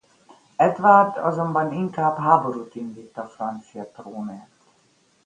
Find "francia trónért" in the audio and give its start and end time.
3.29-4.63